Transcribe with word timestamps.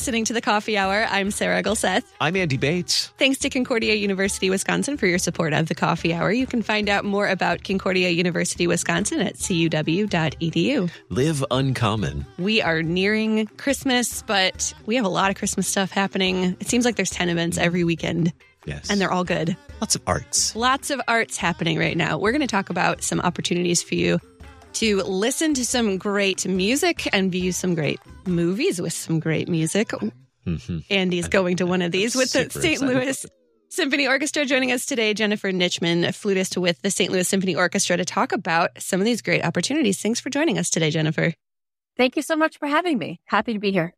listening 0.00 0.24
to 0.24 0.32
the 0.32 0.40
Coffee 0.40 0.78
Hour. 0.78 1.06
I'm 1.10 1.30
Sarah 1.30 1.62
Gulseth. 1.62 2.04
I'm 2.22 2.34
Andy 2.34 2.56
Bates. 2.56 3.08
Thanks 3.18 3.36
to 3.40 3.50
Concordia 3.50 3.96
University, 3.96 4.48
Wisconsin 4.48 4.96
for 4.96 5.06
your 5.06 5.18
support 5.18 5.52
of 5.52 5.68
the 5.68 5.74
Coffee 5.74 6.14
Hour. 6.14 6.32
You 6.32 6.46
can 6.46 6.62
find 6.62 6.88
out 6.88 7.04
more 7.04 7.28
about 7.28 7.64
Concordia 7.64 8.08
University, 8.08 8.66
Wisconsin 8.66 9.20
at 9.20 9.34
cuw.edu. 9.34 10.90
Live 11.10 11.44
uncommon. 11.50 12.24
We 12.38 12.62
are 12.62 12.82
nearing 12.82 13.44
Christmas, 13.58 14.22
but 14.22 14.72
we 14.86 14.96
have 14.96 15.04
a 15.04 15.10
lot 15.10 15.28
of 15.28 15.36
Christmas 15.36 15.68
stuff 15.68 15.90
happening. 15.90 16.56
It 16.60 16.68
seems 16.68 16.86
like 16.86 16.96
there's 16.96 17.10
10 17.10 17.28
events 17.28 17.58
every 17.58 17.84
weekend. 17.84 18.32
Yes. 18.64 18.88
And 18.88 18.98
they're 18.98 19.12
all 19.12 19.24
good. 19.24 19.54
lots 19.82 19.96
of 19.96 20.02
arts. 20.06 20.56
Lots 20.56 20.88
of 20.88 21.02
arts 21.08 21.36
happening 21.36 21.78
right 21.78 21.96
now. 21.96 22.16
We're 22.16 22.32
going 22.32 22.40
to 22.40 22.46
talk 22.46 22.70
about 22.70 23.02
some 23.02 23.20
opportunities 23.20 23.82
for 23.82 23.96
you 23.96 24.18
to 24.74 24.98
listen 25.02 25.54
to 25.54 25.64
some 25.64 25.98
great 25.98 26.46
music 26.46 27.08
and 27.12 27.30
view 27.30 27.52
some 27.52 27.74
great 27.74 28.00
movies 28.26 28.80
with 28.80 28.92
some 28.92 29.20
great 29.20 29.48
music. 29.48 29.92
Mm-hmm. 30.46 30.78
Andy's 30.90 31.28
going 31.28 31.56
to 31.58 31.66
one 31.66 31.82
of 31.82 31.92
these 31.92 32.14
with 32.14 32.32
the 32.32 32.48
St. 32.50 32.80
Louis 32.80 33.26
Symphony 33.68 34.08
Orchestra. 34.08 34.44
Joining 34.44 34.72
us 34.72 34.86
today, 34.86 35.14
Jennifer 35.14 35.52
Nitchman, 35.52 36.06
a 36.06 36.12
flutist 36.12 36.56
with 36.56 36.80
the 36.82 36.90
St. 36.90 37.12
Louis 37.12 37.28
Symphony 37.28 37.54
Orchestra, 37.54 37.96
to 37.96 38.04
talk 38.04 38.32
about 38.32 38.70
some 38.78 39.00
of 39.00 39.04
these 39.04 39.22
great 39.22 39.44
opportunities. 39.44 40.00
Thanks 40.00 40.20
for 40.20 40.30
joining 40.30 40.58
us 40.58 40.70
today, 40.70 40.90
Jennifer. 40.90 41.34
Thank 41.96 42.16
you 42.16 42.22
so 42.22 42.36
much 42.36 42.58
for 42.58 42.66
having 42.66 42.98
me. 42.98 43.20
Happy 43.26 43.52
to 43.52 43.58
be 43.58 43.72
here. 43.72 43.94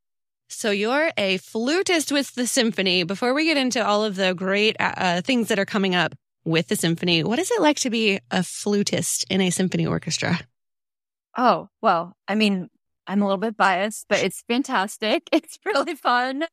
So 0.48 0.70
you're 0.70 1.10
a 1.16 1.38
flutist 1.38 2.12
with 2.12 2.34
the 2.34 2.46
symphony. 2.46 3.04
Before 3.04 3.32
we 3.32 3.44
get 3.44 3.56
into 3.56 3.84
all 3.84 4.04
of 4.04 4.16
the 4.16 4.34
great 4.34 4.76
uh, 4.78 4.92
uh, 4.96 5.20
things 5.22 5.48
that 5.48 5.58
are 5.58 5.64
coming 5.64 5.94
up 5.94 6.14
with 6.44 6.68
the 6.68 6.76
symphony, 6.76 7.24
what 7.24 7.38
is 7.38 7.50
it 7.50 7.62
like 7.62 7.78
to 7.78 7.90
be 7.90 8.20
a 8.30 8.42
flutist 8.42 9.24
in 9.30 9.40
a 9.40 9.50
symphony 9.50 9.86
orchestra? 9.86 10.38
Oh, 11.36 11.68
well, 11.80 12.14
I 12.28 12.34
mean, 12.34 12.68
I'm 13.06 13.22
a 13.22 13.24
little 13.24 13.38
bit 13.38 13.56
biased, 13.56 14.06
but 14.08 14.20
it's 14.20 14.42
fantastic. 14.48 15.28
It's 15.32 15.58
really 15.64 15.94
fun. 15.94 16.44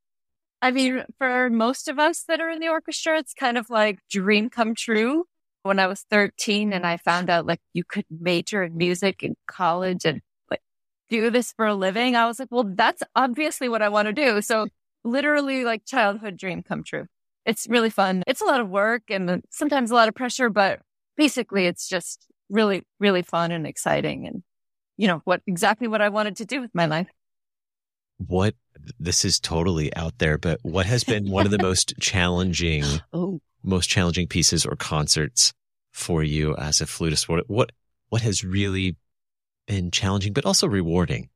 I 0.61 0.71
mean, 0.71 1.05
for 1.17 1.49
most 1.51 1.87
of 1.89 1.99
us 1.99 2.23
that 2.27 2.41
are 2.41 2.49
in 2.49 2.59
the 2.59 2.69
orchestra, 2.69 3.19
it's 3.19 3.33
kind 3.33 3.57
of 3.57 3.69
like 3.69 3.99
dream 4.11 4.49
come 4.49 4.75
true. 4.75 5.25
When 5.63 5.79
I 5.79 5.87
was 5.87 6.05
13 6.11 6.73
and 6.73 6.85
I 6.87 6.97
found 6.97 7.29
out 7.29 7.45
like 7.45 7.61
you 7.73 7.83
could 7.85 8.05
major 8.11 8.63
in 8.63 8.77
music 8.77 9.23
in 9.23 9.35
college 9.47 10.05
and 10.05 10.21
like 10.51 10.61
do 11.09 11.29
this 11.31 11.53
for 11.53 11.67
a 11.67 11.75
living, 11.75 12.15
I 12.15 12.27
was 12.27 12.39
like, 12.39 12.49
well, 12.51 12.65
that's 12.75 13.03
obviously 13.15 13.69
what 13.69 13.81
I 13.81 13.89
want 13.89 14.07
to 14.07 14.13
do. 14.13 14.41
So 14.41 14.67
literally 15.03 15.65
like 15.65 15.85
childhood 15.85 16.37
dream 16.37 16.63
come 16.63 16.83
true. 16.83 17.07
It's 17.45 17.67
really 17.69 17.89
fun. 17.89 18.23
It's 18.27 18.41
a 18.41 18.45
lot 18.45 18.61
of 18.61 18.69
work 18.69 19.03
and 19.09 19.43
sometimes 19.51 19.91
a 19.91 19.95
lot 19.95 20.09
of 20.09 20.15
pressure, 20.15 20.49
but 20.49 20.81
basically 21.17 21.65
it's 21.67 21.87
just 21.89 22.25
really, 22.49 22.83
really 22.99 23.21
fun 23.23 23.51
and 23.51 23.67
exciting 23.67 24.27
and 24.27 24.43
you 24.99 25.07
know, 25.07 25.21
what 25.23 25.41
exactly 25.47 25.87
what 25.87 26.01
I 26.01 26.09
wanted 26.09 26.35
to 26.37 26.45
do 26.45 26.59
with 26.59 26.75
my 26.75 26.85
life. 26.85 27.07
What 28.17 28.53
this 28.99 29.23
is 29.23 29.39
totally 29.39 29.95
out 29.95 30.17
there, 30.17 30.37
but 30.37 30.59
what 30.61 30.85
has 30.85 31.05
been 31.05 31.31
one 31.31 31.45
of 31.45 31.51
the 31.51 31.57
most 31.61 31.93
challenging, 32.01 32.83
Oh, 33.13 33.39
most 33.63 33.87
challenging 33.87 34.27
pieces 34.27 34.65
or 34.65 34.75
concerts 34.75 35.53
for 35.93 36.21
you 36.21 36.53
as 36.57 36.81
a 36.81 36.85
flutist? 36.85 37.29
What 37.29 37.49
what 37.49 37.71
what 38.09 38.21
has 38.23 38.43
really 38.43 38.97
been 39.67 39.89
challenging, 39.89 40.33
but 40.33 40.45
also 40.45 40.67
rewarding? 40.67 41.29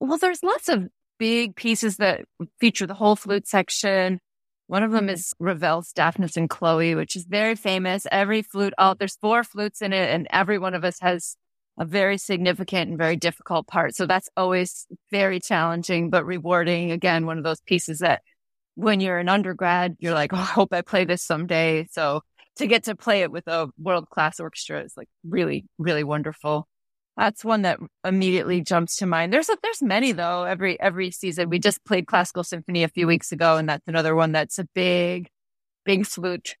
Well, 0.00 0.18
there's 0.18 0.42
lots 0.42 0.68
of 0.68 0.88
big 1.16 1.54
pieces 1.54 1.98
that 1.98 2.24
feature 2.58 2.88
the 2.88 2.94
whole 2.94 3.14
flute 3.14 3.46
section. 3.46 4.18
One 4.66 4.82
of 4.82 4.90
them 4.90 5.08
is 5.08 5.32
Ravel's 5.38 5.92
Daphnis 5.92 6.36
and 6.36 6.50
Chloe, 6.50 6.96
which 6.96 7.14
is 7.14 7.24
very 7.24 7.54
famous. 7.54 8.04
Every 8.10 8.42
flute, 8.42 8.74
oh, 8.78 8.94
there's 8.98 9.16
four 9.16 9.44
flutes 9.44 9.80
in 9.80 9.92
it, 9.92 10.10
and 10.10 10.26
every 10.30 10.58
one 10.58 10.74
of 10.74 10.84
us 10.84 10.98
has 10.98 11.36
a 11.78 11.84
very 11.84 12.18
significant 12.18 12.90
and 12.90 12.98
very 12.98 13.16
difficult 13.16 13.66
part. 13.66 13.94
So 13.94 14.06
that's 14.06 14.28
always 14.36 14.86
very 15.10 15.40
challenging, 15.40 16.10
but 16.10 16.26
rewarding. 16.26 16.90
Again, 16.90 17.24
one 17.24 17.38
of 17.38 17.44
those 17.44 17.60
pieces 17.60 18.00
that 18.00 18.22
when 18.74 19.00
you're 19.00 19.18
an 19.18 19.28
undergrad, 19.28 19.96
you're 20.00 20.14
like, 20.14 20.32
oh, 20.32 20.38
I 20.38 20.44
hope 20.44 20.72
I 20.72 20.82
play 20.82 21.04
this 21.04 21.22
someday. 21.22 21.86
So 21.90 22.22
to 22.56 22.66
get 22.66 22.84
to 22.84 22.96
play 22.96 23.22
it 23.22 23.30
with 23.30 23.46
a 23.46 23.68
world 23.78 24.10
class 24.10 24.40
orchestra 24.40 24.82
is 24.82 24.94
like 24.96 25.08
really, 25.24 25.66
really 25.78 26.04
wonderful. 26.04 26.66
That's 27.16 27.44
one 27.44 27.62
that 27.62 27.80
immediately 28.04 28.60
jumps 28.60 28.96
to 28.96 29.06
mind. 29.06 29.32
There's 29.32 29.48
a, 29.48 29.56
there's 29.62 29.82
many 29.82 30.12
though. 30.12 30.44
Every 30.44 30.80
every 30.80 31.10
season, 31.10 31.48
we 31.48 31.58
just 31.58 31.84
played 31.84 32.06
classical 32.06 32.44
symphony 32.44 32.84
a 32.84 32.88
few 32.88 33.08
weeks 33.08 33.32
ago, 33.32 33.56
and 33.56 33.68
that's 33.68 33.88
another 33.88 34.14
one 34.14 34.30
that's 34.30 34.60
a 34.60 34.68
big, 34.72 35.28
big 35.84 36.06
flute 36.06 36.54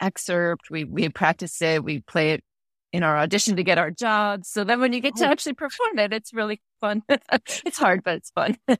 excerpt. 0.00 0.70
We 0.70 0.84
we 0.84 1.08
practice 1.08 1.62
it. 1.62 1.82
We 1.82 2.00
play 2.00 2.32
it 2.32 2.44
in 2.92 3.02
our 3.02 3.16
audition 3.18 3.56
to 3.56 3.62
get 3.64 3.78
our 3.78 3.90
jobs. 3.90 4.48
So 4.48 4.64
then 4.64 4.80
when 4.80 4.92
you 4.92 5.00
get 5.00 5.16
to 5.16 5.26
Oh. 5.26 5.30
actually 5.30 5.54
perform 5.54 5.98
it, 5.98 6.12
it's 6.12 6.32
really 6.34 6.60
fun. 6.80 7.02
it's 7.08 7.78
hard, 7.78 8.02
but 8.04 8.16
it's 8.16 8.30
fun. 8.30 8.56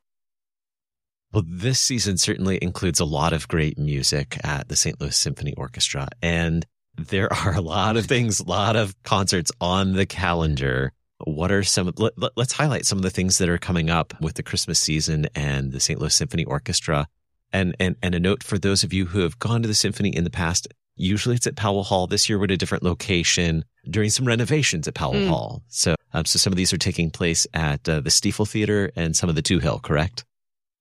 Well, 1.32 1.44
this 1.46 1.80
season 1.80 2.18
certainly 2.18 2.58
includes 2.60 3.00
a 3.00 3.06
lot 3.06 3.32
of 3.32 3.48
great 3.48 3.78
music 3.78 4.36
at 4.44 4.68
the 4.68 4.76
St. 4.76 5.00
Louis 5.00 5.16
Symphony 5.16 5.54
Orchestra. 5.56 6.08
And 6.20 6.66
there 6.96 7.32
are 7.46 7.54
a 7.54 7.62
lot 7.62 7.96
of 7.96 8.04
things, 8.04 8.40
a 8.40 8.44
lot 8.44 8.76
of 8.76 8.94
concerts 9.02 9.50
on 9.60 9.94
the 9.94 10.04
calendar. 10.04 10.92
What 11.24 11.50
are 11.50 11.62
some, 11.62 11.90
let, 11.96 12.18
let- 12.18 12.32
let's 12.36 12.52
highlight 12.52 12.84
some 12.84 12.98
of 12.98 13.02
the 13.02 13.08
things 13.10 13.38
that 13.38 13.48
are 13.48 13.56
coming 13.56 13.88
up 13.88 14.12
with 14.20 14.34
the 14.34 14.42
Christmas 14.42 14.78
season 14.78 15.26
and 15.34 15.72
the 15.72 15.80
St. 15.80 15.98
Louis 15.98 16.14
Symphony 16.14 16.44
Orchestra. 16.44 17.06
And, 17.50 17.74
and, 17.80 17.96
and 18.02 18.14
a 18.14 18.20
note 18.20 18.42
for 18.42 18.58
those 18.58 18.84
of 18.84 18.92
you 18.92 19.06
who 19.06 19.20
have 19.20 19.38
gone 19.38 19.62
to 19.62 19.68
the 19.68 19.74
symphony 19.74 20.14
in 20.14 20.24
the 20.24 20.30
past, 20.30 20.68
usually 20.96 21.36
it's 21.36 21.46
at 21.46 21.56
Powell 21.56 21.82
Hall. 21.82 22.06
This 22.06 22.28
year 22.28 22.38
we're 22.38 22.44
at 22.44 22.50
a 22.52 22.56
different 22.56 22.82
location 22.84 23.64
during 23.88 24.10
some 24.10 24.26
renovations 24.26 24.86
at 24.86 24.94
Powell 24.94 25.14
Mm. 25.14 25.28
Hall. 25.28 25.62
So, 25.68 25.94
um, 26.12 26.24
so 26.24 26.38
some 26.38 26.52
of 26.52 26.56
these 26.56 26.72
are 26.72 26.78
taking 26.78 27.10
place 27.10 27.46
at 27.54 27.88
uh, 27.88 28.00
the 28.00 28.10
Stifel 28.10 28.48
Theater 28.48 28.92
and 28.96 29.16
some 29.16 29.28
of 29.28 29.34
the 29.34 29.42
Touhill, 29.42 29.82
correct? 29.82 30.24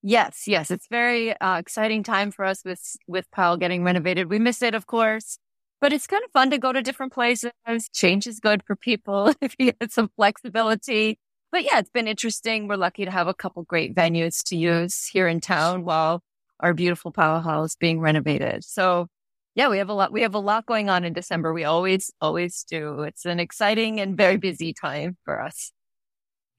Yes, 0.03 0.43
yes, 0.47 0.71
it's 0.71 0.87
very 0.89 1.39
uh, 1.39 1.57
exciting 1.59 2.01
time 2.03 2.31
for 2.31 2.43
us 2.43 2.63
with 2.65 2.95
with 3.07 3.29
Powell 3.31 3.57
getting 3.57 3.83
renovated. 3.83 4.29
We 4.29 4.39
miss 4.39 4.61
it, 4.63 4.73
of 4.73 4.87
course, 4.87 5.37
but 5.79 5.93
it's 5.93 6.07
kind 6.07 6.23
of 6.23 6.31
fun 6.31 6.49
to 6.49 6.57
go 6.57 6.73
to 6.73 6.81
different 6.81 7.13
places. 7.13 7.51
Change 7.93 8.25
is 8.25 8.39
good 8.39 8.63
for 8.65 8.75
people 8.75 9.31
if 9.41 9.55
you 9.59 9.73
get 9.73 9.91
some 9.91 10.09
flexibility. 10.15 11.19
But 11.51 11.65
yeah, 11.65 11.79
it's 11.79 11.89
been 11.89 12.07
interesting. 12.07 12.67
We're 12.67 12.77
lucky 12.77 13.05
to 13.05 13.11
have 13.11 13.27
a 13.27 13.33
couple 13.33 13.61
great 13.63 13.93
venues 13.93 14.41
to 14.45 14.55
use 14.55 15.05
here 15.05 15.27
in 15.27 15.39
town 15.39 15.83
while 15.83 16.23
our 16.59 16.73
beautiful 16.73 17.11
Powell 17.11 17.41
Hall 17.41 17.63
is 17.63 17.75
being 17.75 17.99
renovated. 17.99 18.63
So 18.63 19.07
yeah, 19.55 19.69
we 19.69 19.77
have 19.79 19.89
a 19.89 19.93
lot. 19.93 20.11
We 20.11 20.21
have 20.21 20.33
a 20.33 20.39
lot 20.39 20.65
going 20.65 20.89
on 20.89 21.03
in 21.03 21.13
December. 21.13 21.53
We 21.53 21.63
always, 21.63 22.11
always 22.21 22.63
do. 22.63 23.01
It's 23.01 23.25
an 23.25 23.39
exciting 23.39 23.99
and 23.99 24.15
very 24.15 24.37
busy 24.37 24.73
time 24.73 25.17
for 25.25 25.41
us. 25.41 25.71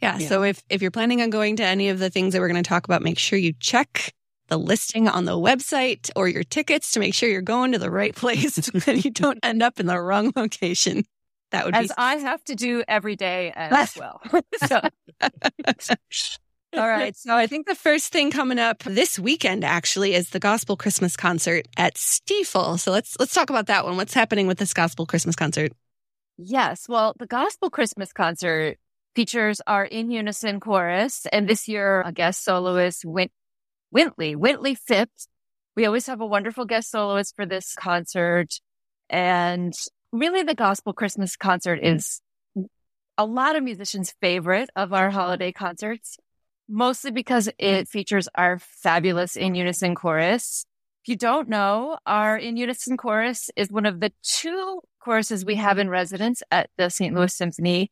yeah. 0.00 0.18
Yeah. 0.18 0.28
So 0.28 0.42
if, 0.42 0.62
if 0.68 0.82
you're 0.82 0.90
planning 0.90 1.22
on 1.22 1.30
going 1.30 1.56
to 1.56 1.64
any 1.64 1.88
of 1.88 1.98
the 1.98 2.10
things 2.10 2.32
that 2.32 2.40
we're 2.40 2.48
going 2.48 2.62
to 2.62 2.68
talk 2.68 2.84
about, 2.84 3.02
make 3.02 3.18
sure 3.18 3.38
you 3.38 3.54
check 3.58 4.12
the 4.48 4.58
listing 4.58 5.08
on 5.08 5.24
the 5.24 5.32
website 5.32 6.10
or 6.14 6.28
your 6.28 6.42
tickets 6.42 6.92
to 6.92 7.00
make 7.00 7.14
sure 7.14 7.28
you're 7.28 7.40
going 7.40 7.72
to 7.72 7.78
the 7.78 7.90
right 7.90 8.14
place 8.16 8.68
and 8.86 9.04
you 9.04 9.10
don't 9.10 9.38
end 9.42 9.62
up 9.62 9.80
in 9.80 9.86
the 9.86 9.98
wrong 9.98 10.32
location. 10.36 11.04
That 11.52 11.64
would 11.64 11.72
be 11.72 11.80
As 11.80 11.92
I 11.96 12.16
have 12.16 12.42
to 12.44 12.54
do 12.54 12.82
every 12.88 13.14
day 13.16 13.52
as 13.54 13.94
well. 13.96 14.20
so, 14.66 14.80
All 16.74 16.88
right. 16.88 17.14
So 17.16 17.36
I 17.36 17.46
think 17.46 17.66
the 17.66 17.74
first 17.74 18.12
thing 18.12 18.30
coming 18.30 18.58
up 18.58 18.82
this 18.84 19.18
weekend 19.18 19.62
actually 19.62 20.14
is 20.14 20.30
the 20.30 20.40
Gospel 20.40 20.76
Christmas 20.76 21.16
concert 21.16 21.68
at 21.76 21.96
Stifel. 21.96 22.78
So 22.78 22.90
let's 22.92 23.18
let's 23.18 23.34
talk 23.34 23.50
about 23.50 23.66
that 23.66 23.84
one. 23.84 23.96
What's 23.96 24.14
happening 24.14 24.46
with 24.46 24.58
this 24.58 24.72
Gospel 24.72 25.04
Christmas 25.04 25.36
concert? 25.36 25.72
Yes. 26.38 26.88
Well, 26.88 27.14
the 27.18 27.26
Gospel 27.26 27.68
Christmas 27.68 28.12
concert 28.12 28.78
features 29.14 29.60
our 29.66 29.84
in 29.84 30.10
unison 30.10 30.60
chorus. 30.60 31.26
And 31.30 31.46
this 31.46 31.68
year, 31.68 32.00
a 32.02 32.12
guest 32.12 32.42
soloist, 32.42 33.04
Wint- 33.04 33.32
Wintley, 33.94 34.34
Wintley 34.34 34.76
Phipps. 34.76 35.28
We 35.76 35.84
always 35.86 36.06
have 36.06 36.20
a 36.20 36.26
wonderful 36.26 36.64
guest 36.64 36.90
soloist 36.90 37.36
for 37.36 37.44
this 37.46 37.74
concert. 37.74 38.60
And 39.10 39.74
really, 40.10 40.42
the 40.42 40.54
Gospel 40.54 40.94
Christmas 40.94 41.36
concert 41.36 41.80
is 41.82 42.22
a 43.18 43.26
lot 43.26 43.56
of 43.56 43.62
musicians' 43.62 44.14
favorite 44.20 44.70
of 44.74 44.92
our 44.92 45.10
holiday 45.10 45.52
concerts, 45.52 46.16
mostly 46.72 47.10
because 47.10 47.50
it 47.58 47.86
features 47.86 48.28
our 48.34 48.58
fabulous 48.58 49.36
in 49.36 49.54
unison 49.54 49.94
chorus. 49.94 50.64
If 51.04 51.08
you 51.08 51.16
don't 51.16 51.48
know, 51.48 51.98
our 52.06 52.36
in 52.36 52.56
unison 52.56 52.96
chorus 52.96 53.50
is 53.56 53.70
one 53.70 53.86
of 53.86 54.00
the 54.00 54.12
two 54.22 54.80
choruses 55.00 55.44
we 55.44 55.56
have 55.56 55.78
in 55.78 55.90
residence 55.90 56.42
at 56.50 56.70
the 56.78 56.88
St. 56.88 57.14
Louis 57.14 57.34
Symphony. 57.34 57.90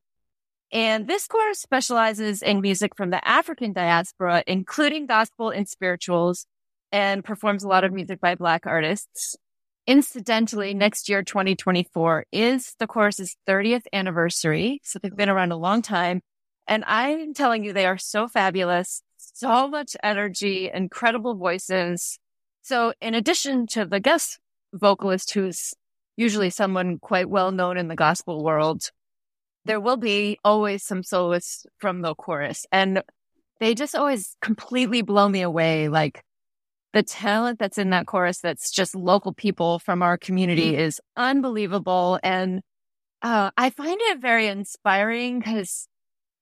And 0.72 1.08
this 1.08 1.26
chorus 1.26 1.60
specializes 1.60 2.42
in 2.42 2.60
music 2.60 2.96
from 2.96 3.10
the 3.10 3.26
African 3.26 3.72
diaspora, 3.72 4.44
including 4.46 5.06
gospel 5.06 5.50
and 5.50 5.68
spirituals, 5.68 6.46
and 6.92 7.24
performs 7.24 7.64
a 7.64 7.68
lot 7.68 7.84
of 7.84 7.92
music 7.92 8.20
by 8.20 8.34
Black 8.36 8.66
artists. 8.66 9.36
Incidentally, 9.86 10.72
next 10.72 11.08
year, 11.08 11.22
2024, 11.22 12.26
is 12.30 12.76
the 12.78 12.86
chorus's 12.86 13.36
30th 13.48 13.86
anniversary. 13.92 14.80
So 14.84 14.98
they've 14.98 15.14
been 15.14 15.28
around 15.28 15.50
a 15.50 15.56
long 15.56 15.82
time. 15.82 16.22
And 16.70 16.84
I'm 16.86 17.34
telling 17.34 17.64
you, 17.64 17.72
they 17.72 17.84
are 17.84 17.98
so 17.98 18.28
fabulous, 18.28 19.02
so 19.16 19.66
much 19.66 19.96
energy, 20.04 20.70
incredible 20.72 21.34
voices. 21.34 22.20
So 22.62 22.94
in 23.00 23.14
addition 23.14 23.66
to 23.68 23.84
the 23.84 23.98
guest 23.98 24.38
vocalist, 24.72 25.34
who's 25.34 25.74
usually 26.16 26.48
someone 26.48 27.00
quite 27.00 27.28
well 27.28 27.50
known 27.50 27.76
in 27.76 27.88
the 27.88 27.96
gospel 27.96 28.44
world, 28.44 28.92
there 29.64 29.80
will 29.80 29.96
be 29.96 30.38
always 30.44 30.84
some 30.84 31.02
soloists 31.02 31.66
from 31.78 32.02
the 32.02 32.14
chorus. 32.14 32.66
And 32.70 33.02
they 33.58 33.74
just 33.74 33.96
always 33.96 34.36
completely 34.40 35.02
blow 35.02 35.28
me 35.28 35.42
away. 35.42 35.88
Like 35.88 36.22
the 36.92 37.02
talent 37.02 37.58
that's 37.58 37.78
in 37.78 37.90
that 37.90 38.06
chorus 38.06 38.38
that's 38.38 38.70
just 38.70 38.94
local 38.94 39.32
people 39.32 39.80
from 39.80 40.02
our 40.02 40.16
community 40.16 40.70
mm-hmm. 40.70 40.82
is 40.82 41.00
unbelievable. 41.16 42.20
And 42.22 42.62
uh, 43.22 43.50
I 43.56 43.70
find 43.70 43.98
it 44.00 44.20
very 44.20 44.46
inspiring 44.46 45.40
because 45.40 45.88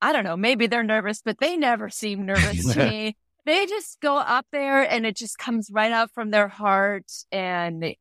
I 0.00 0.12
don't 0.12 0.24
know, 0.24 0.36
maybe 0.36 0.66
they're 0.66 0.82
nervous, 0.82 1.22
but 1.24 1.38
they 1.38 1.56
never 1.56 1.88
seem 1.88 2.26
nervous 2.26 2.72
to 2.74 2.78
me. 2.90 3.16
They 3.44 3.66
just 3.66 4.00
go 4.00 4.16
up 4.16 4.46
there 4.52 4.82
and 4.82 5.06
it 5.06 5.16
just 5.16 5.38
comes 5.38 5.70
right 5.72 5.92
out 5.92 6.10
from 6.12 6.30
their 6.30 6.48
heart. 6.48 7.10
And 7.32 7.82
it, 7.84 7.98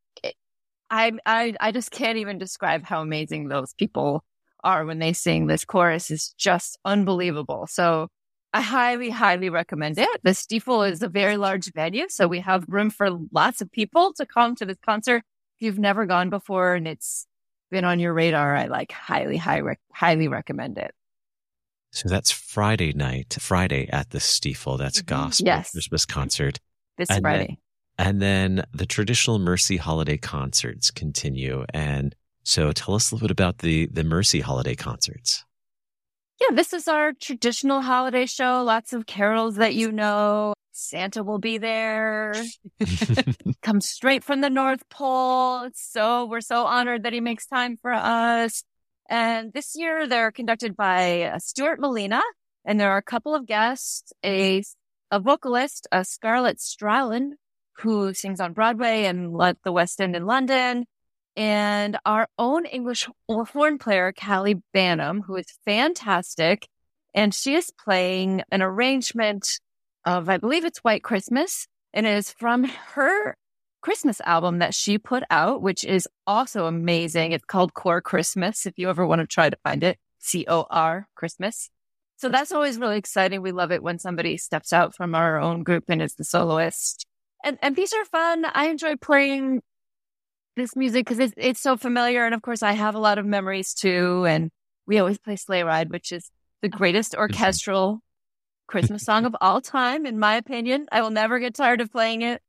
I, 0.89 1.13
I, 1.25 1.53
I 1.59 1.71
just 1.71 1.91
can't 1.91 2.17
even 2.17 2.37
describe 2.37 2.83
how 2.83 3.01
amazing 3.01 3.47
those 3.47 3.73
people 3.73 4.23
are 4.63 4.85
when 4.85 4.99
they 4.99 5.13
sing. 5.13 5.47
This 5.47 5.65
chorus 5.65 6.11
is 6.11 6.33
just 6.37 6.77
unbelievable. 6.85 7.67
So 7.67 8.09
I 8.53 8.61
highly, 8.61 9.09
highly 9.09 9.49
recommend 9.49 9.97
it. 9.97 10.09
The 10.23 10.31
Stifel 10.31 10.89
is 10.89 11.01
a 11.03 11.09
very 11.09 11.37
large 11.37 11.71
venue, 11.73 12.05
so 12.09 12.27
we 12.27 12.39
have 12.39 12.65
room 12.67 12.89
for 12.89 13.09
lots 13.31 13.61
of 13.61 13.71
people 13.71 14.13
to 14.13 14.25
come 14.25 14.55
to 14.55 14.65
this 14.65 14.77
concert. 14.85 15.23
If 15.59 15.65
you've 15.65 15.79
never 15.79 16.05
gone 16.05 16.29
before 16.29 16.73
and 16.73 16.87
it's 16.87 17.27
been 17.69 17.85
on 17.85 17.99
your 17.99 18.13
radar, 18.13 18.55
I 18.55 18.65
like 18.65 18.91
highly, 18.91 19.37
high, 19.37 19.61
highly 19.91 20.27
recommend 20.27 20.77
it. 20.77 20.93
So 21.91 22.09
that's 22.09 22.31
Friday 22.31 22.93
night, 22.93 23.37
Friday 23.39 23.89
at 23.89 24.11
the 24.11 24.19
Stifel. 24.19 24.77
That's 24.77 25.01
mm-hmm. 25.01 25.15
gospel 25.15 25.47
yes. 25.47 25.71
Christmas 25.71 26.05
concert. 26.05 26.59
This 26.97 27.09
and 27.09 27.21
Friday. 27.21 27.57
Then, 27.97 28.07
and 28.07 28.21
then 28.21 28.65
the 28.73 28.85
traditional 28.85 29.39
Mercy 29.39 29.77
holiday 29.77 30.17
concerts 30.17 30.91
continue. 30.91 31.65
And 31.73 32.15
so 32.43 32.71
tell 32.71 32.95
us 32.95 33.11
a 33.11 33.15
little 33.15 33.27
bit 33.27 33.31
about 33.31 33.59
the, 33.59 33.87
the 33.87 34.03
Mercy 34.03 34.41
holiday 34.41 34.75
concerts. 34.75 35.43
Yeah, 36.39 36.55
this 36.55 36.71
is 36.71 36.87
our 36.87 37.13
traditional 37.13 37.81
holiday 37.81 38.27
show. 38.27 38.63
Lots 38.63 38.93
of 38.93 39.05
carols 39.05 39.55
that 39.55 39.73
you 39.73 39.91
know. 39.91 40.53
Santa 40.71 41.23
will 41.23 41.39
be 41.39 41.57
there. 41.57 42.35
Comes 43.63 43.89
straight 43.89 44.23
from 44.23 44.41
the 44.41 44.49
North 44.49 44.87
Pole. 44.89 45.69
So 45.73 46.25
we're 46.25 46.41
so 46.41 46.65
honored 46.65 47.03
that 47.03 47.13
he 47.13 47.19
makes 47.19 47.47
time 47.47 47.77
for 47.81 47.91
us. 47.91 48.63
And 49.09 49.53
this 49.53 49.73
year 49.75 50.07
they're 50.07 50.31
conducted 50.31 50.75
by 50.75 51.23
uh, 51.23 51.39
Stuart 51.39 51.79
Molina 51.79 52.21
and 52.67 52.77
there 52.77 52.91
are 52.91 52.97
a 52.97 53.01
couple 53.01 53.33
of 53.33 53.45
guests, 53.45 54.11
a, 54.25 54.61
a 55.09 55.21
vocalist, 55.21 55.87
a 55.93 56.03
Scarlett 56.03 56.57
Strallen, 56.57 57.31
who 57.77 58.13
sings 58.13 58.41
on 58.41 58.51
Broadway 58.51 59.05
and 59.05 59.33
the 59.63 59.71
West 59.71 60.01
End 60.01 60.17
in 60.17 60.25
London, 60.25 60.85
and 61.37 61.97
our 62.05 62.27
own 62.37 62.65
English 62.65 63.07
horn 63.29 63.77
player, 63.77 64.11
Cally 64.11 64.55
Banham, 64.75 65.21
who 65.25 65.37
is 65.37 65.45
fantastic. 65.63 66.67
And 67.15 67.33
she 67.33 67.55
is 67.55 67.71
playing 67.71 68.43
an 68.51 68.61
arrangement 68.61 69.47
of, 70.03 70.27
I 70.27 70.37
believe 70.37 70.65
it's 70.65 70.79
White 70.79 71.03
Christmas, 71.03 71.67
and 71.93 72.05
it 72.05 72.17
is 72.17 72.33
from 72.33 72.65
her 72.65 73.37
Christmas 73.87 74.19
album 74.25 74.59
that 74.59 74.73
she 74.73 74.97
put 74.97 75.23
out, 75.29 75.61
which 75.61 75.85
is 75.85 76.09
also 76.27 76.65
amazing. 76.65 77.31
It's 77.31 77.45
called 77.45 77.73
Cor 77.73 78.01
Christmas. 78.01 78.65
If 78.65 78.77
you 78.77 78.89
ever 78.89 79.07
want 79.07 79.21
to 79.21 79.25
try 79.25 79.49
to 79.49 79.55
find 79.63 79.81
it, 79.81 79.97
C 80.19 80.43
O 80.49 80.65
R 80.69 81.07
Christmas. 81.15 81.69
So 82.17 82.27
that's 82.27 82.51
always 82.51 82.77
really 82.77 82.97
exciting. 82.97 83.41
We 83.41 83.53
love 83.53 83.71
it 83.71 83.81
when 83.81 83.97
somebody 83.97 84.35
steps 84.35 84.73
out 84.73 84.93
from 84.93 85.15
our 85.15 85.39
own 85.39 85.63
group 85.63 85.85
and 85.87 86.01
is 86.01 86.15
the 86.15 86.25
soloist. 86.25 87.05
And, 87.45 87.57
and 87.61 87.77
these 87.77 87.93
are 87.93 88.03
fun. 88.03 88.43
I 88.53 88.67
enjoy 88.67 88.97
playing 88.97 89.61
this 90.57 90.75
music 90.75 91.05
because 91.05 91.19
it's, 91.19 91.33
it's 91.37 91.61
so 91.61 91.77
familiar. 91.77 92.25
And 92.25 92.35
of 92.35 92.41
course, 92.41 92.63
I 92.63 92.73
have 92.73 92.93
a 92.93 92.99
lot 92.99 93.19
of 93.19 93.25
memories 93.25 93.73
too. 93.73 94.25
And 94.27 94.51
we 94.85 94.99
always 94.99 95.17
play 95.17 95.37
Sleigh 95.37 95.63
Ride, 95.63 95.91
which 95.91 96.11
is 96.11 96.29
the 96.61 96.67
greatest 96.67 97.15
orchestral 97.15 98.01
Christmas 98.67 99.03
song 99.03 99.23
of 99.23 99.33
all 99.39 99.61
time, 99.61 100.05
in 100.05 100.19
my 100.19 100.35
opinion. 100.35 100.87
I 100.91 101.01
will 101.01 101.09
never 101.09 101.39
get 101.39 101.55
tired 101.55 101.79
of 101.79 101.89
playing 101.89 102.23
it. 102.23 102.41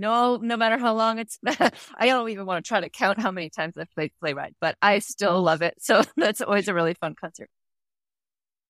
No, 0.00 0.36
no 0.36 0.56
matter 0.56 0.78
how 0.78 0.94
long 0.94 1.18
it's, 1.18 1.38
I 1.46 2.06
don't 2.06 2.28
even 2.30 2.46
want 2.46 2.64
to 2.64 2.68
try 2.68 2.80
to 2.80 2.88
count 2.88 3.20
how 3.20 3.30
many 3.30 3.50
times 3.50 3.76
I've 3.76 3.92
played 3.94 4.12
Ride, 4.22 4.54
but 4.60 4.76
I 4.80 5.00
still 5.00 5.42
love 5.42 5.60
it. 5.60 5.74
So 5.78 6.02
that's 6.16 6.40
always 6.40 6.68
a 6.68 6.74
really 6.74 6.94
fun 6.94 7.14
concert. 7.14 7.50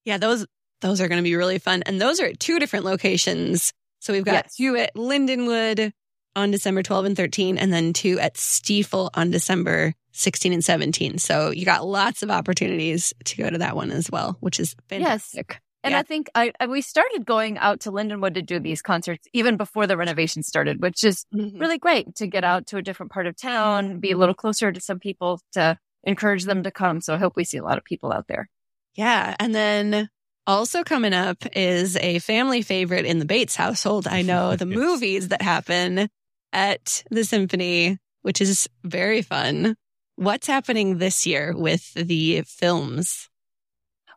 Yeah, 0.04 0.18
those, 0.18 0.46
those 0.80 1.00
are 1.00 1.08
going 1.08 1.20
to 1.20 1.22
be 1.22 1.36
really 1.36 1.58
fun. 1.58 1.84
And 1.86 2.00
those 2.00 2.20
are 2.20 2.26
at 2.26 2.40
two 2.40 2.58
different 2.58 2.84
locations. 2.84 3.72
So 4.00 4.12
we've 4.12 4.24
got 4.24 4.46
yes. 4.46 4.56
two 4.56 4.76
at 4.76 4.94
Lindenwood 4.94 5.92
on 6.34 6.50
December 6.50 6.82
12 6.82 7.04
and 7.04 7.16
13, 7.16 7.58
and 7.58 7.72
then 7.72 7.92
two 7.92 8.18
at 8.18 8.34
Stifel 8.34 9.10
on 9.14 9.30
December 9.30 9.94
16 10.12 10.52
and 10.52 10.64
17. 10.64 11.18
So 11.18 11.50
you 11.50 11.64
got 11.64 11.86
lots 11.86 12.22
of 12.22 12.30
opportunities 12.30 13.14
to 13.26 13.36
go 13.36 13.50
to 13.50 13.58
that 13.58 13.76
one 13.76 13.92
as 13.92 14.10
well, 14.10 14.36
which 14.40 14.58
is 14.58 14.74
fantastic. 14.88 15.46
Yes. 15.48 15.69
And 15.82 15.92
yeah. 15.92 16.00
I 16.00 16.02
think 16.02 16.28
I, 16.34 16.52
I, 16.60 16.66
we 16.66 16.82
started 16.82 17.24
going 17.24 17.56
out 17.56 17.80
to 17.80 17.92
Lindenwood 17.92 18.34
to 18.34 18.42
do 18.42 18.58
these 18.58 18.82
concerts 18.82 19.26
even 19.32 19.56
before 19.56 19.86
the 19.86 19.96
renovation 19.96 20.42
started, 20.42 20.82
which 20.82 21.04
is 21.04 21.24
mm-hmm. 21.34 21.58
really 21.58 21.78
great 21.78 22.14
to 22.16 22.26
get 22.26 22.44
out 22.44 22.66
to 22.68 22.76
a 22.76 22.82
different 22.82 23.12
part 23.12 23.26
of 23.26 23.36
town, 23.36 23.98
be 23.98 24.10
a 24.10 24.16
little 24.16 24.34
closer 24.34 24.70
to 24.70 24.80
some 24.80 24.98
people 24.98 25.40
to 25.52 25.78
encourage 26.04 26.44
them 26.44 26.62
to 26.64 26.70
come. 26.70 27.00
So 27.00 27.14
I 27.14 27.18
hope 27.18 27.34
we 27.34 27.44
see 27.44 27.56
a 27.56 27.64
lot 27.64 27.78
of 27.78 27.84
people 27.84 28.12
out 28.12 28.26
there. 28.28 28.48
Yeah. 28.94 29.34
And 29.40 29.54
then 29.54 30.10
also 30.46 30.82
coming 30.82 31.14
up 31.14 31.38
is 31.54 31.96
a 31.96 32.18
family 32.18 32.62
favorite 32.62 33.06
in 33.06 33.18
the 33.18 33.24
Bates 33.24 33.56
household. 33.56 34.06
I 34.06 34.22
know 34.22 34.56
the 34.56 34.66
movies 34.66 35.28
that 35.28 35.42
happen 35.42 36.10
at 36.52 37.04
the 37.10 37.24
symphony, 37.24 37.98
which 38.22 38.40
is 38.40 38.68
very 38.84 39.22
fun. 39.22 39.76
What's 40.16 40.46
happening 40.46 40.98
this 40.98 41.26
year 41.26 41.54
with 41.56 41.94
the 41.94 42.42
films? 42.42 43.30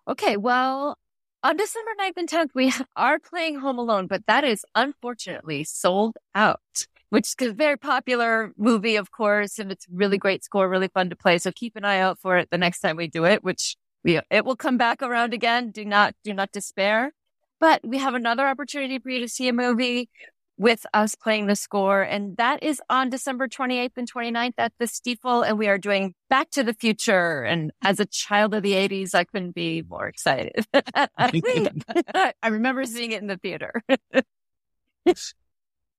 Okay, 0.06 0.36
well, 0.36 0.98
on 1.44 1.57
December 1.57 1.92
9th 2.00 2.18
and 2.18 2.30
10th, 2.30 2.50
we 2.54 2.74
are 2.95 3.19
playing 3.19 3.60
Home 3.60 3.78
Alone, 3.78 4.07
but 4.07 4.25
that 4.28 4.44
is 4.44 4.66
unfortunately 4.75 5.63
sold 5.66 6.18
out, 6.34 6.88
which 7.10 7.36
is 7.40 7.50
a 7.50 7.54
very 7.54 7.78
popular 7.78 8.54
movie, 8.57 8.95
of 8.95 9.12
course, 9.12 9.60
and 9.60 9.72
it's 9.72 9.86
really 9.92 10.18
great 10.18 10.44
score, 10.44 10.69
really 10.69 10.88
fun 10.88 11.10
to 11.10 11.16
play. 11.16 11.38
So 11.38 11.51
keep 11.51 11.75
an 11.75 11.86
eye 11.86 12.00
out 12.00 12.19
for 12.19 12.38
it 12.38 12.50
the 12.50 12.57
next 12.57 12.80
time 12.80 12.95
we 12.95 13.07
do 13.07 13.25
it, 13.25 13.44
which 13.44 13.75
we, 14.04 14.19
it 14.31 14.45
will 14.45 14.56
come 14.56 14.78
back 14.78 15.01
around 15.01 15.34
again. 15.34 15.72
Do 15.72 15.86
not, 15.86 16.16
do 16.24 16.34
not 16.34 16.51
despair. 16.51 17.12
But 17.60 17.81
we 17.86 17.98
have 17.98 18.13
another 18.13 18.45
opportunity 18.45 19.00
for 19.00 19.10
you 19.10 19.19
to 19.19 19.28
see 19.28 19.48
a 19.48 19.54
movie 19.54 20.10
with 20.58 20.86
us 20.94 21.16
playing 21.16 21.48
the 21.48 21.56
score. 21.56 22.02
And 22.02 22.38
that 22.38 22.64
is 22.64 22.82
on 22.90 23.10
December 23.10 23.48
28th 23.48 23.98
and 23.98 24.12
29th 24.12 24.54
at 24.58 24.74
the 24.80 24.86
Stifel. 24.86 25.48
And 25.48 25.58
we 25.58 25.68
are 25.68 25.78
doing 25.78 26.14
Back 26.30 26.50
to 26.52 26.64
the 26.64 26.74
Future. 26.74 27.42
And 27.42 27.72
as 27.81 28.00
a 28.00 28.06
child 28.06 28.54
of 28.54 28.64
the 28.64 28.74
80s, 28.74 29.16
I 29.16 29.24
couldn't 29.24 29.56
be 29.56 29.81
more 29.81 30.07
excited. 30.07 30.66
I 30.74 32.33
remember 32.45 32.86
seeing 32.86 33.12
it 33.12 33.22
in 33.22 33.28
the 33.28 33.38
theater. 33.38 33.81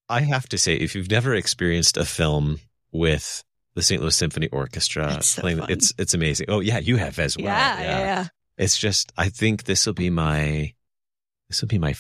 I 0.09 0.21
have 0.21 0.49
to 0.51 0.59
say, 0.59 0.75
if 0.75 0.95
you've 0.95 1.11
never 1.11 1.35
experienced 1.35 1.97
a 1.97 2.05
film 2.05 2.61
with 2.93 3.43
the 3.75 3.83
St. 3.83 4.01
Louis 4.01 4.15
Symphony 4.15 4.49
Orchestra 4.49 5.23
so 5.23 5.43
playing, 5.43 5.59
fun. 5.59 5.71
it's 5.71 5.93
it's 5.99 6.15
amazing. 6.15 6.47
Oh 6.49 6.61
yeah, 6.61 6.79
you 6.79 6.97
have 6.97 7.19
as 7.19 7.37
well. 7.37 7.47
Yeah, 7.47 7.81
yeah. 7.81 7.99
yeah. 7.99 8.27
It's 8.57 8.79
just 8.79 9.13
I 9.17 9.31
think 9.31 9.65
this 9.65 9.87
will 9.87 9.95
be 9.95 10.11
my 10.11 10.75
this 11.49 11.61
will 11.61 11.69
be 11.69 11.79
my 11.79 11.95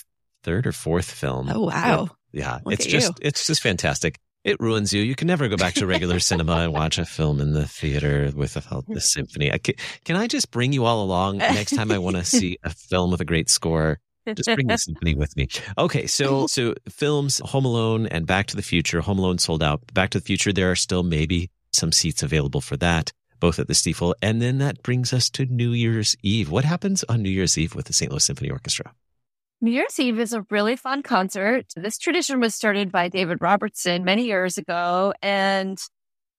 third 0.44 0.66
or 0.66 0.72
fourth 0.72 1.10
film. 1.10 1.50
Oh 1.52 1.66
wow. 1.66 2.10
Yeah, 2.34 2.58
Look 2.64 2.74
it's 2.74 2.86
just 2.86 3.08
you. 3.20 3.28
it's 3.28 3.46
just 3.46 3.62
fantastic. 3.62 4.18
It 4.42 4.60
ruins 4.60 4.92
you. 4.92 5.00
You 5.00 5.14
can 5.14 5.26
never 5.26 5.48
go 5.48 5.56
back 5.56 5.74
to 5.74 5.86
regular 5.86 6.18
cinema 6.30 6.56
and 6.56 6.72
watch 6.72 6.98
a 6.98 7.06
film 7.06 7.40
in 7.40 7.52
the 7.54 7.66
theater 7.66 8.30
with 8.34 8.54
the 8.54 9.00
symphony. 9.00 9.50
I 9.50 9.58
can, 9.58 9.76
can 10.04 10.16
I 10.16 10.26
just 10.26 10.50
bring 10.50 10.72
you 10.72 10.84
all 10.84 11.02
along 11.02 11.38
next 11.38 11.74
time 11.74 11.90
I 11.90 11.98
want 11.98 12.16
to 12.16 12.24
see 12.24 12.58
a 12.62 12.70
film 12.70 13.10
with 13.10 13.22
a 13.22 13.24
great 13.24 13.48
score? 13.48 14.00
Just 14.26 14.46
bring 14.54 14.66
the 14.66 14.76
symphony 14.76 15.14
with 15.14 15.36
me. 15.36 15.48
Okay, 15.78 16.06
so 16.06 16.46
so 16.46 16.74
films 16.88 17.40
Home 17.44 17.64
Alone 17.64 18.06
and 18.06 18.26
Back 18.26 18.46
to 18.48 18.56
the 18.56 18.62
Future. 18.62 19.00
Home 19.00 19.18
Alone 19.18 19.38
sold 19.38 19.62
out. 19.62 19.82
Back 19.94 20.10
to 20.10 20.18
the 20.18 20.24
Future, 20.24 20.52
there 20.52 20.70
are 20.70 20.76
still 20.76 21.02
maybe 21.02 21.50
some 21.72 21.92
seats 21.92 22.22
available 22.22 22.60
for 22.60 22.76
that, 22.78 23.12
both 23.40 23.58
at 23.58 23.68
the 23.68 23.74
Stifel. 23.74 24.14
And 24.22 24.40
then 24.42 24.58
that 24.58 24.82
brings 24.82 25.12
us 25.12 25.28
to 25.30 25.46
New 25.46 25.72
Year's 25.72 26.16
Eve. 26.22 26.50
What 26.50 26.64
happens 26.64 27.04
on 27.04 27.22
New 27.22 27.30
Year's 27.30 27.56
Eve 27.58 27.74
with 27.74 27.86
the 27.86 27.92
St. 27.92 28.10
Louis 28.10 28.24
Symphony 28.24 28.50
Orchestra? 28.50 28.92
New 29.64 29.70
Year's 29.70 29.98
Eve 29.98 30.20
is 30.20 30.34
a 30.34 30.44
really 30.50 30.76
fun 30.76 31.02
concert. 31.02 31.64
This 31.74 31.96
tradition 31.96 32.38
was 32.38 32.54
started 32.54 32.92
by 32.92 33.08
David 33.08 33.38
Robertson 33.40 34.04
many 34.04 34.26
years 34.26 34.58
ago, 34.58 35.14
and 35.22 35.78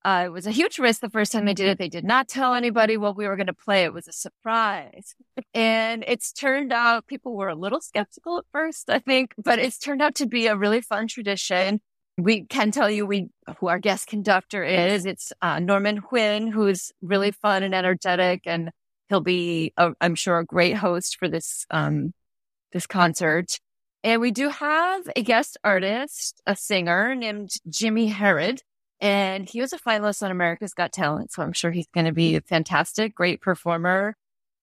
uh, 0.04 0.26
it 0.28 0.32
was 0.32 0.46
a 0.46 0.52
huge 0.52 0.78
risk 0.78 1.02
the 1.02 1.10
first 1.10 1.32
time 1.32 1.46
they 1.46 1.56
did 1.56 1.70
it. 1.70 1.80
They 1.80 1.90
did 1.90 2.04
not 2.04 2.28
tell 2.28 2.54
anybody 2.54 2.98
what 2.98 3.18
we 3.18 3.28
were 3.28 3.36
going 3.36 3.48
to 3.48 3.54
play. 3.54 3.84
It 3.84 3.94
was 3.94 4.08
a 4.08 4.12
surprise. 4.12 5.16
And 5.56 6.04
it's 6.08 6.32
turned 6.34 6.72
out 6.72 7.08
people 7.08 7.36
were 7.36 7.50
a 7.50 7.56
little 7.56 7.82
skeptical 7.82 8.38
at 8.38 8.46
first, 8.52 8.92
I 8.92 9.00
think, 9.00 9.34
but 9.44 9.58
it's 9.58 9.80
turned 9.80 10.04
out 10.04 10.14
to 10.16 10.28
be 10.28 10.46
a 10.46 10.56
really 10.56 10.82
fun 10.82 11.08
tradition. 11.08 11.82
We 12.20 12.44
can 12.44 12.70
tell 12.70 12.92
you 12.92 13.08
we 13.08 13.30
who 13.58 13.70
our 13.70 13.80
guest 13.80 14.06
conductor 14.06 14.64
is. 14.64 15.08
It's 15.08 15.34
uh, 15.42 15.58
Norman 15.58 16.00
Huynh, 16.00 16.52
who's 16.52 16.92
really 17.02 17.32
fun 17.32 17.64
and 17.64 17.74
energetic, 17.74 18.42
and 18.46 18.70
he'll 19.10 19.20
be, 19.20 19.74
i 19.78 19.94
am 20.00 20.14
sure, 20.14 20.38
a 20.38 20.46
great 20.46 20.76
host 20.76 21.18
for 21.18 21.28
this 21.28 21.66
um, 21.72 22.14
this 22.76 22.86
concert. 22.86 23.60
And 24.04 24.22
we 24.22 24.30
do 24.30 24.50
have 24.50 25.10
a 25.16 25.24
guest 25.24 25.58
artist, 25.64 26.42
a 26.46 26.56
singer 26.56 27.16
named 27.16 27.50
Jimmie 27.68 28.08
Herrod. 28.08 28.62
And 29.02 29.50
he 29.50 29.62
was 29.62 29.74
a 29.74 29.80
finalist 29.80 30.22
on 30.22 30.30
America's 30.30 30.74
Got 30.74 30.92
Talent. 30.92 31.32
So 31.32 31.42
I'm 31.42 31.54
sure 31.54 31.72
he's 31.72 31.88
going 31.94 32.06
to 32.06 32.12
be 32.12 32.36
a 32.36 32.42
fantastic, 32.42 33.16
great 33.16 33.42
performer. 33.42 34.16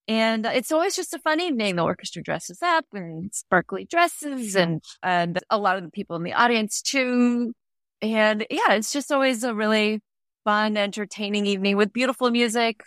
And 0.07 0.45
it's 0.45 0.71
always 0.71 0.95
just 0.95 1.13
a 1.13 1.19
fun 1.19 1.41
evening. 1.41 1.75
The 1.75 1.83
orchestra 1.83 2.21
dresses 2.21 2.61
up 2.61 2.85
in 2.93 3.29
sparkly 3.33 3.85
dresses 3.85 4.55
and, 4.55 4.81
and 5.01 5.39
a 5.49 5.57
lot 5.57 5.77
of 5.77 5.83
the 5.83 5.91
people 5.91 6.15
in 6.15 6.23
the 6.23 6.33
audience 6.33 6.81
too. 6.81 7.53
And 8.01 8.45
yeah, 8.49 8.73
it's 8.73 8.93
just 8.93 9.11
always 9.11 9.43
a 9.43 9.55
really 9.55 10.01
fun, 10.43 10.77
entertaining 10.77 11.45
evening 11.45 11.77
with 11.77 11.93
beautiful 11.93 12.29
music 12.31 12.83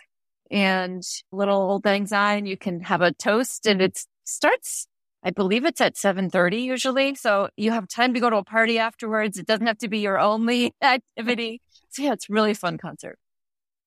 and 0.51 1.03
little 1.31 1.71
auld 1.71 1.85
lang 1.85 2.05
syne. 2.07 2.45
You 2.45 2.57
can 2.57 2.81
have 2.81 3.01
a 3.01 3.13
toast 3.13 3.65
and 3.65 3.81
it 3.81 3.99
starts, 4.25 4.87
I 5.27 5.31
believe 5.31 5.65
it's 5.65 5.81
at 5.81 5.95
7.30 5.95 6.63
usually. 6.63 7.13
So 7.15 7.49
you 7.57 7.71
have 7.71 7.89
time 7.89 8.13
to 8.13 8.21
go 8.21 8.29
to 8.29 8.37
a 8.37 8.45
party 8.45 8.79
afterwards. 8.79 9.37
It 9.37 9.45
doesn't 9.45 9.67
have 9.67 9.77
to 9.79 9.89
be 9.89 9.99
your 9.99 10.17
only 10.17 10.73
activity. 10.81 11.61
So 11.89 12.01
yeah, 12.01 12.13
it's 12.13 12.29
really 12.29 12.53
fun 12.53 12.77
concert. 12.77 13.19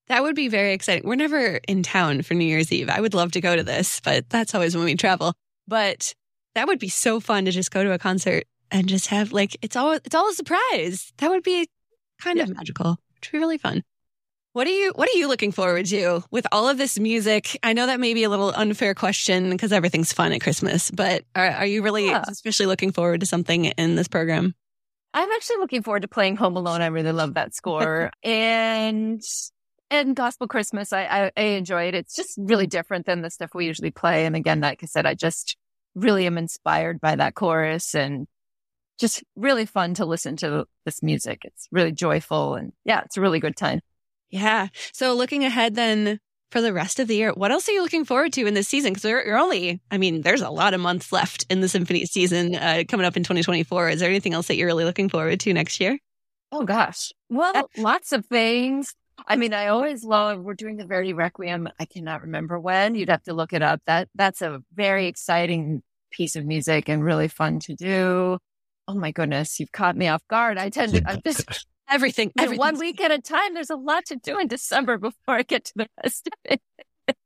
That 0.08 0.22
would 0.22 0.36
be 0.36 0.48
very 0.48 0.74
exciting. 0.74 1.08
We're 1.08 1.14
never 1.14 1.58
in 1.66 1.82
town 1.82 2.20
for 2.20 2.34
New 2.34 2.44
Year's 2.44 2.70
Eve. 2.70 2.90
I 2.90 3.00
would 3.00 3.14
love 3.14 3.32
to 3.32 3.40
go 3.40 3.56
to 3.56 3.62
this, 3.62 4.00
but 4.00 4.28
that's 4.28 4.54
always 4.54 4.76
when 4.76 4.84
we 4.84 4.96
travel. 4.96 5.32
But 5.66 6.14
that 6.54 6.66
would 6.66 6.78
be 6.78 6.90
so 6.90 7.20
fun 7.20 7.46
to 7.46 7.52
just 7.52 7.70
go 7.70 7.84
to 7.84 7.92
a 7.92 7.98
concert 7.98 8.44
and 8.70 8.86
just 8.86 9.06
have 9.06 9.32
like 9.32 9.56
it's 9.62 9.76
all 9.76 9.92
it's 9.92 10.14
all 10.14 10.28
a 10.28 10.34
surprise. 10.34 11.10
That 11.18 11.30
would 11.30 11.42
be 11.42 11.70
kind 12.20 12.36
yeah. 12.36 12.42
of 12.42 12.54
magical. 12.54 12.98
It'd 13.22 13.32
be 13.32 13.38
really 13.38 13.56
fun. 13.56 13.82
What 14.52 14.66
are 14.66 14.70
you 14.70 14.92
what 14.96 15.08
are 15.08 15.16
you 15.16 15.28
looking 15.28 15.52
forward 15.52 15.86
to 15.86 16.24
with 16.32 16.44
all 16.50 16.68
of 16.68 16.76
this 16.76 16.98
music? 16.98 17.56
I 17.62 17.72
know 17.72 17.86
that 17.86 18.00
may 18.00 18.14
be 18.14 18.24
a 18.24 18.28
little 18.28 18.50
unfair 18.50 18.94
question 18.96 19.50
because 19.50 19.70
everything's 19.70 20.12
fun 20.12 20.32
at 20.32 20.40
Christmas, 20.40 20.90
but 20.90 21.24
are, 21.36 21.50
are 21.50 21.66
you 21.66 21.82
really 21.82 22.06
yeah. 22.06 22.24
especially 22.26 22.66
looking 22.66 22.90
forward 22.90 23.20
to 23.20 23.26
something 23.26 23.66
in 23.66 23.94
this 23.94 24.08
program? 24.08 24.56
I'm 25.14 25.30
actually 25.30 25.58
looking 25.58 25.84
forward 25.84 26.02
to 26.02 26.08
playing 26.08 26.36
Home 26.36 26.56
Alone. 26.56 26.82
I 26.82 26.86
really 26.86 27.12
love 27.12 27.34
that 27.34 27.54
score. 27.54 28.10
and 28.24 29.22
and 29.88 30.16
Gospel 30.16 30.48
Christmas, 30.48 30.92
I, 30.92 31.04
I, 31.04 31.32
I 31.36 31.42
enjoy 31.42 31.84
it. 31.84 31.94
It's 31.94 32.16
just 32.16 32.36
really 32.36 32.66
different 32.66 33.06
than 33.06 33.22
the 33.22 33.30
stuff 33.30 33.50
we 33.54 33.66
usually 33.66 33.92
play. 33.92 34.26
And 34.26 34.34
again, 34.34 34.60
like 34.60 34.80
I 34.82 34.86
said, 34.86 35.06
I 35.06 35.14
just 35.14 35.56
really 35.94 36.26
am 36.26 36.38
inspired 36.38 37.00
by 37.00 37.14
that 37.14 37.36
chorus 37.36 37.94
and 37.94 38.26
just 38.98 39.22
really 39.36 39.66
fun 39.66 39.94
to 39.94 40.04
listen 40.04 40.34
to 40.36 40.66
this 40.84 41.04
music. 41.04 41.42
It's 41.44 41.68
really 41.70 41.92
joyful 41.92 42.56
and 42.56 42.72
yeah, 42.84 43.02
it's 43.04 43.16
a 43.16 43.20
really 43.20 43.38
good 43.38 43.56
time. 43.56 43.80
Yeah. 44.30 44.68
So 44.92 45.14
looking 45.14 45.44
ahead 45.44 45.74
then 45.74 46.20
for 46.50 46.60
the 46.60 46.72
rest 46.72 46.98
of 46.98 47.08
the 47.08 47.16
year, 47.16 47.32
what 47.32 47.50
else 47.50 47.68
are 47.68 47.72
you 47.72 47.82
looking 47.82 48.04
forward 48.04 48.32
to 48.34 48.46
in 48.46 48.54
this 48.54 48.68
season? 48.68 48.92
Because 48.92 49.08
you're, 49.08 49.24
you're, 49.24 49.38
only, 49.38 49.80
I 49.90 49.98
mean, 49.98 50.22
there's 50.22 50.40
a 50.40 50.50
lot 50.50 50.74
of 50.74 50.80
months 50.80 51.12
left 51.12 51.46
in 51.48 51.60
the 51.60 51.68
symphony 51.68 52.06
season 52.06 52.54
uh, 52.54 52.82
coming 52.88 53.06
up 53.06 53.16
in 53.16 53.22
2024. 53.22 53.90
Is 53.90 54.00
there 54.00 54.08
anything 54.08 54.34
else 54.34 54.48
that 54.48 54.56
you're 54.56 54.66
really 54.66 54.84
looking 54.84 55.08
forward 55.08 55.38
to 55.40 55.52
next 55.52 55.80
year? 55.80 55.98
Oh 56.52 56.64
gosh. 56.64 57.12
Well, 57.28 57.68
lots 57.76 58.12
of 58.12 58.26
things. 58.26 58.94
I 59.28 59.36
mean, 59.36 59.52
I 59.52 59.68
always 59.68 60.02
love, 60.02 60.40
we're 60.40 60.54
doing 60.54 60.76
the 60.76 60.86
Verdi 60.86 61.12
Requiem. 61.12 61.68
I 61.78 61.84
cannot 61.84 62.22
remember 62.22 62.58
when. 62.58 62.94
You'd 62.94 63.10
have 63.10 63.22
to 63.24 63.34
look 63.34 63.52
it 63.52 63.62
up. 63.62 63.80
That, 63.86 64.08
that's 64.14 64.42
a 64.42 64.62
very 64.74 65.06
exciting 65.06 65.82
piece 66.10 66.36
of 66.36 66.44
music 66.44 66.88
and 66.88 67.04
really 67.04 67.28
fun 67.28 67.60
to 67.60 67.74
do. 67.74 68.38
Oh 68.88 68.94
my 68.94 69.12
goodness. 69.12 69.60
You've 69.60 69.72
caught 69.72 69.96
me 69.96 70.08
off 70.08 70.26
guard. 70.28 70.58
I 70.58 70.70
tend 70.70 70.94
to, 70.94 71.02
I'm 71.06 71.20
just 71.24 71.66
everything, 71.90 72.32
one 72.36 72.78
week 72.78 73.00
at 73.00 73.10
a 73.10 73.18
time. 73.18 73.54
There's 73.54 73.70
a 73.70 73.76
lot 73.76 74.06
to 74.06 74.16
do 74.16 74.38
in 74.38 74.48
December 74.48 74.98
before 74.98 75.34
I 75.34 75.42
get 75.42 75.64
to 75.66 75.72
the 75.76 75.86
rest 76.02 76.28
of 76.28 76.32
it. 76.44 76.60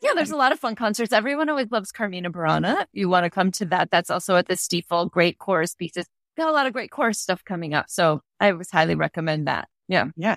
yeah, 0.00 0.10
there's 0.14 0.30
a 0.30 0.36
lot 0.36 0.52
of 0.52 0.60
fun 0.60 0.74
concerts. 0.74 1.12
Everyone 1.12 1.48
always 1.48 1.70
loves 1.70 1.92
Carmina 1.92 2.30
Burana. 2.30 2.86
You 2.92 3.08
want 3.08 3.24
to 3.24 3.30
come 3.30 3.50
to 3.52 3.64
that. 3.66 3.90
That's 3.90 4.10
also 4.10 4.36
at 4.36 4.46
the 4.46 4.54
Stifel. 4.54 5.10
Great 5.10 5.38
chorus 5.38 5.74
pieces. 5.74 6.06
Got 6.36 6.48
a 6.48 6.52
lot 6.52 6.66
of 6.66 6.72
great 6.72 6.90
chorus 6.90 7.18
stuff 7.18 7.44
coming 7.44 7.74
up. 7.74 7.86
So 7.88 8.20
I 8.40 8.50
always 8.50 8.70
highly 8.70 8.94
recommend 8.94 9.46
that. 9.46 9.68
Yeah. 9.88 10.06
Yeah. 10.16 10.36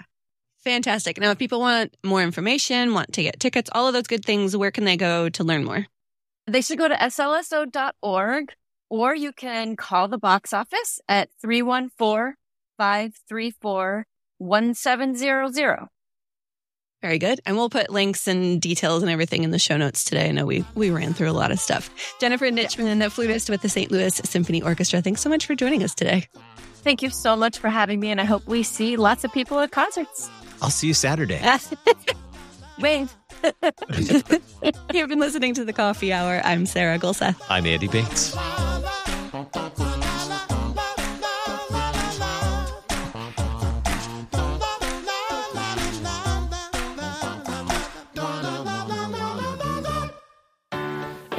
Fantastic. 0.64 1.20
Now, 1.20 1.32
if 1.32 1.38
people 1.38 1.60
want 1.60 1.96
more 2.04 2.22
information, 2.22 2.94
want 2.94 3.14
to 3.14 3.24
get 3.24 3.40
tickets, 3.40 3.70
all 3.74 3.88
of 3.88 3.94
those 3.94 4.08
good 4.08 4.26
things, 4.26 4.56
where 4.58 4.72
can 4.72 4.84
they 4.84 4.98
go 4.98 5.30
to 5.30 5.44
learn 5.44 5.64
more? 5.64 5.86
They 6.46 6.62
should 6.62 6.78
go 6.78 6.88
to 6.88 6.96
slso.org 6.96 8.54
or 8.90 9.16
you 9.16 9.34
can 9.34 9.76
call 9.76 10.08
the 10.08 10.18
box 10.18 10.54
office 10.54 11.00
at 11.08 11.30
314 11.42 12.36
534 12.78 14.06
1700. 14.40 15.88
Very 17.02 17.20
good. 17.20 17.40
And 17.46 17.56
we'll 17.56 17.70
put 17.70 17.92
links 17.92 18.28
and 18.28 18.60
details 18.60 19.04
and 19.04 19.12
everything 19.12 19.44
in 19.44 19.52
the 19.52 19.60
show 19.60 19.78
notes 19.78 20.04
today. 20.04 20.30
I 20.30 20.32
know 20.32 20.46
we, 20.46 20.66
we 20.74 20.90
ran 20.90 21.14
through 21.14 21.30
a 21.30 21.34
lot 21.34 21.52
of 21.52 21.60
stuff. 21.60 21.90
Jennifer 22.20 22.48
Nitchman, 22.48 23.00
the 23.00 23.10
flutist 23.10 23.50
with 23.50 23.62
the 23.62 23.70
St. 23.70 23.92
Louis 23.92 24.16
Symphony 24.16 24.62
Orchestra, 24.64 25.02
thanks 25.02 25.22
so 25.22 25.30
much 25.30 25.46
for 25.46 25.54
joining 25.54 25.84
us 25.84 25.94
today. 25.94 26.28
Thank 26.78 27.02
you 27.02 27.10
so 27.10 27.36
much 27.36 27.60
for 27.60 27.70
having 27.70 28.00
me. 28.00 28.10
And 28.10 28.20
I 28.20 28.24
hope 28.24 28.48
we 28.48 28.64
see 28.64 28.98
lots 28.98 29.24
of 29.24 29.32
people 29.32 29.60
at 29.60 29.72
concerts. 29.72 30.30
I'll 30.62 30.70
see 30.72 30.88
you 30.88 30.94
Saturday. 30.94 31.40
Wave. 32.80 33.16
You've 34.94 35.10
been 35.10 35.20
listening 35.20 35.54
to 35.56 35.66
the 35.66 35.74
Coffee 35.74 36.12
Hour. 36.12 36.42
I'm 36.44 36.66
Sarah 36.66 36.98
Gulseth. 36.98 37.40
I'm 37.50 37.66
Andy 37.66 37.88
Bates. 37.88 38.36